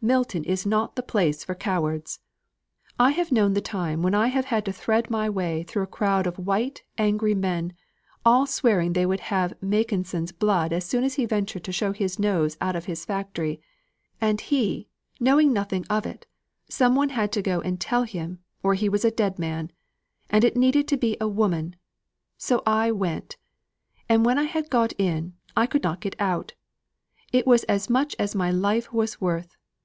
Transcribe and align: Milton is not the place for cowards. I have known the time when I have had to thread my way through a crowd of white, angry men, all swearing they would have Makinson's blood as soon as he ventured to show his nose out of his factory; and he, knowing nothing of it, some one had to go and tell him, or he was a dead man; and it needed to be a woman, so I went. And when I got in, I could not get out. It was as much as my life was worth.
Milton 0.00 0.44
is 0.44 0.66
not 0.66 0.94
the 0.94 1.02
place 1.02 1.42
for 1.44 1.54
cowards. 1.54 2.20
I 2.98 3.10
have 3.12 3.32
known 3.32 3.54
the 3.54 3.60
time 3.60 4.02
when 4.02 4.14
I 4.14 4.28
have 4.28 4.46
had 4.46 4.64
to 4.66 4.72
thread 4.72 5.10
my 5.10 5.30
way 5.30 5.62
through 5.62 5.82
a 5.84 5.88
crowd 5.88 6.26
of 6.28 6.38
white, 6.38 6.82
angry 6.98 7.34
men, 7.34 7.72
all 8.24 8.46
swearing 8.46 8.92
they 8.92 9.06
would 9.06 9.18
have 9.20 9.54
Makinson's 9.60 10.30
blood 10.32 10.72
as 10.72 10.84
soon 10.84 11.02
as 11.02 11.14
he 11.14 11.24
ventured 11.24 11.64
to 11.64 11.72
show 11.72 11.92
his 11.92 12.18
nose 12.18 12.56
out 12.60 12.76
of 12.76 12.84
his 12.84 13.04
factory; 13.04 13.60
and 14.20 14.40
he, 14.40 14.88
knowing 15.18 15.52
nothing 15.52 15.84
of 15.90 16.04
it, 16.06 16.26
some 16.68 16.94
one 16.94 17.10
had 17.10 17.32
to 17.32 17.42
go 17.42 17.60
and 17.60 17.80
tell 17.80 18.02
him, 18.02 18.40
or 18.62 18.74
he 18.74 18.88
was 18.88 19.04
a 19.04 19.10
dead 19.10 19.38
man; 19.38 19.72
and 20.30 20.44
it 20.44 20.56
needed 20.56 20.86
to 20.88 20.96
be 20.96 21.16
a 21.20 21.28
woman, 21.28 21.74
so 22.36 22.62
I 22.64 22.90
went. 22.92 23.36
And 24.08 24.24
when 24.24 24.38
I 24.38 24.62
got 24.62 24.92
in, 24.98 25.34
I 25.56 25.66
could 25.66 25.82
not 25.82 26.00
get 26.00 26.16
out. 26.20 26.54
It 27.32 27.46
was 27.46 27.64
as 27.64 27.90
much 27.90 28.14
as 28.18 28.34
my 28.34 28.50
life 28.50 28.92
was 28.92 29.20
worth. 29.20 29.56